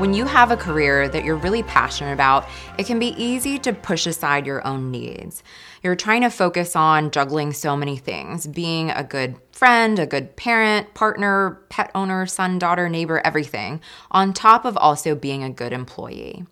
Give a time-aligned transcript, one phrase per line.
[0.00, 3.74] When you have a career that you're really passionate about, it can be easy to
[3.74, 5.42] push aside your own needs.
[5.82, 10.36] You're trying to focus on juggling so many things being a good friend, a good
[10.36, 15.74] parent, partner, pet owner, son, daughter, neighbor, everything, on top of also being a good
[15.74, 16.46] employee.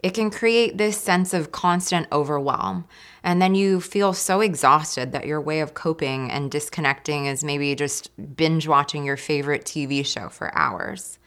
[0.00, 2.84] It can create this sense of constant overwhelm.
[3.24, 7.74] And then you feel so exhausted that your way of coping and disconnecting is maybe
[7.74, 11.18] just binge watching your favorite TV show for hours.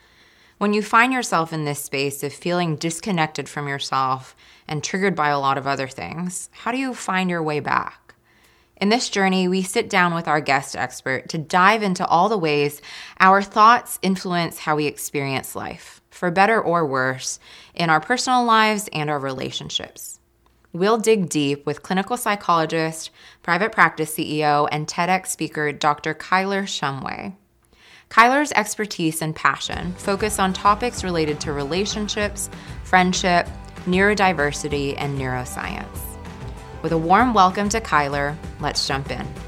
[0.58, 4.38] When you find yourself in this space of feeling disconnected from yourself
[4.70, 8.16] and triggered by a lot of other things, how do you find your way back?
[8.78, 12.38] In this journey, we sit down with our guest expert to dive into all the
[12.38, 12.81] ways
[13.20, 17.38] our thoughts influence how we experience life, for better or worse,
[17.73, 20.22] in our personal lives and our relationships.
[20.72, 23.12] We'll dig deep with clinical psychologist,
[23.44, 26.14] private practice CEO, and TEDx speaker Dr.
[26.14, 27.36] Kyler Shumway.
[28.09, 32.50] Kyler's expertise and passion focus on topics related to relationships,
[32.84, 33.47] friendship,
[33.86, 36.00] neurodiversity, and neuroscience.
[36.81, 39.44] With a warm welcome to Kyler, let's jump in.